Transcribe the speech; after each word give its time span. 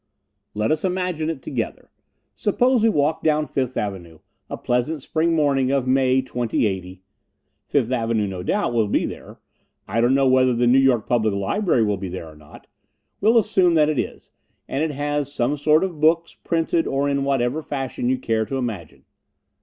Let 0.55 0.71
us 0.71 0.83
imagine 0.83 1.29
it 1.29 1.43
together. 1.43 1.91
Suppose 2.33 2.81
we 2.81 2.89
walk 2.89 3.21
down 3.21 3.45
Fifth 3.45 3.77
Avenue, 3.77 4.17
a 4.49 4.57
pleasant 4.57 5.03
spring 5.03 5.35
morning 5.35 5.69
of 5.69 5.85
May, 5.85 6.23
2080. 6.23 7.03
Fifth 7.67 7.91
Avenue, 7.91 8.25
no 8.25 8.41
doubt, 8.41 8.73
will 8.73 8.87
be 8.87 9.05
there. 9.05 9.37
I 9.87 10.01
don't 10.01 10.15
know 10.15 10.27
whether 10.27 10.55
the 10.55 10.65
New 10.65 10.79
York 10.79 11.05
Public 11.05 11.35
Library 11.35 11.83
will 11.83 11.97
be 11.97 12.09
there 12.09 12.27
or 12.27 12.35
not. 12.35 12.65
We'll 13.19 13.37
assume 13.37 13.75
that 13.75 13.89
it 13.89 13.99
is, 13.99 14.31
and 14.67 14.81
that 14.81 14.89
it 14.89 14.93
has 14.95 15.31
some 15.31 15.55
sort 15.55 15.83
of 15.83 15.99
books, 16.01 16.33
printed, 16.33 16.87
or 16.87 17.07
in 17.07 17.23
whatever 17.23 17.61
fashion 17.61 18.09
you 18.09 18.17
care 18.17 18.45
to 18.47 18.55
imagine. 18.57 19.05